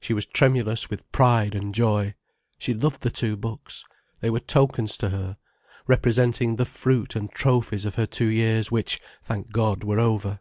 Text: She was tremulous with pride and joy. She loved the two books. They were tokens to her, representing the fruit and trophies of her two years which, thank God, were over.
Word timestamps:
She 0.00 0.14
was 0.14 0.24
tremulous 0.24 0.88
with 0.88 1.10
pride 1.10 1.52
and 1.52 1.74
joy. 1.74 2.14
She 2.60 2.74
loved 2.74 3.00
the 3.00 3.10
two 3.10 3.36
books. 3.36 3.84
They 4.20 4.30
were 4.30 4.38
tokens 4.38 4.96
to 4.98 5.08
her, 5.10 5.36
representing 5.88 6.54
the 6.54 6.64
fruit 6.64 7.16
and 7.16 7.28
trophies 7.32 7.84
of 7.84 7.96
her 7.96 8.06
two 8.06 8.28
years 8.28 8.70
which, 8.70 9.00
thank 9.24 9.50
God, 9.50 9.82
were 9.82 9.98
over. 9.98 10.38